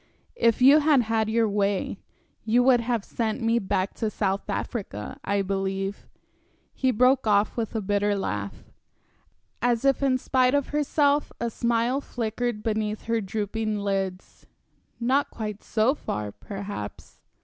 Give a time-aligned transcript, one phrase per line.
[0.41, 1.99] "If you had had your way,
[2.43, 6.07] you would have sent me back to South Africa, I believe."
[6.73, 8.63] He broke off with a bitter laugh.
[9.61, 14.47] As if in spite of herself, a smile flickered beneath her drooping lids.
[14.99, 17.19] "Not quite so far, perhaps."